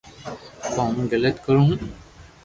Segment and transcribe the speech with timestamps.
[0.73, 1.79] ڪو ھون علط ڪرو ھون